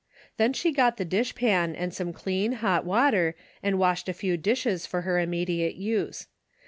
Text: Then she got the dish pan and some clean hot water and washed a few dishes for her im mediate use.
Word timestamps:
Then 0.37 0.51
she 0.53 0.71
got 0.71 0.97
the 0.97 1.05
dish 1.05 1.35
pan 1.35 1.75
and 1.75 1.93
some 1.93 2.11
clean 2.11 2.53
hot 2.53 2.85
water 2.85 3.35
and 3.61 3.77
washed 3.77 4.09
a 4.09 4.13
few 4.13 4.35
dishes 4.35 4.87
for 4.87 5.01
her 5.01 5.19
im 5.19 5.29
mediate 5.29 5.75
use. 5.75 6.25